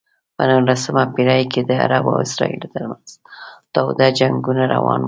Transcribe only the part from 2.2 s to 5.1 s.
اسرائیلو ترمنځ تاوده جنګونه روان و.